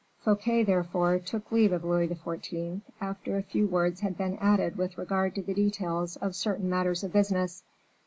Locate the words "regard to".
4.97-5.43